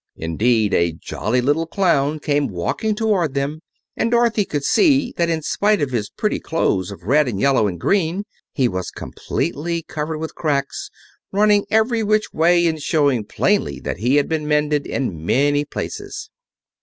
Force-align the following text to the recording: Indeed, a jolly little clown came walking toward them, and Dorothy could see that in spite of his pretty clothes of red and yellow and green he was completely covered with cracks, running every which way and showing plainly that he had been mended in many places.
Indeed, 0.15 0.73
a 0.73 0.93
jolly 0.93 1.41
little 1.41 1.67
clown 1.67 2.17
came 2.17 2.47
walking 2.47 2.95
toward 2.95 3.35
them, 3.35 3.61
and 3.95 4.09
Dorothy 4.09 4.45
could 4.45 4.63
see 4.63 5.13
that 5.15 5.29
in 5.29 5.43
spite 5.43 5.79
of 5.79 5.91
his 5.91 6.09
pretty 6.09 6.39
clothes 6.39 6.89
of 6.89 7.03
red 7.03 7.27
and 7.27 7.39
yellow 7.39 7.67
and 7.67 7.79
green 7.79 8.23
he 8.51 8.67
was 8.67 8.89
completely 8.89 9.83
covered 9.83 10.17
with 10.17 10.33
cracks, 10.33 10.89
running 11.31 11.67
every 11.69 12.01
which 12.01 12.33
way 12.33 12.65
and 12.65 12.81
showing 12.81 13.25
plainly 13.25 13.79
that 13.79 13.97
he 13.97 14.15
had 14.15 14.27
been 14.27 14.47
mended 14.47 14.87
in 14.87 15.23
many 15.23 15.65
places. 15.65 16.31